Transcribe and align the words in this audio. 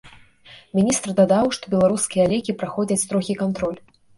Міністр 0.77 1.09
дадаў, 1.19 1.45
што 1.57 1.65
беларускія 1.75 2.25
лекі 2.35 2.59
праходзяць 2.63 3.01
строгі 3.07 3.39
кантроль. 3.47 3.79